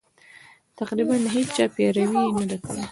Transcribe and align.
تقریباً 0.79 1.15
د 1.25 1.27
هېچا 1.35 1.65
پیروي 1.75 2.21
یې 2.27 2.31
نه 2.37 2.45
ده 2.49 2.57
کړې. 2.63 2.79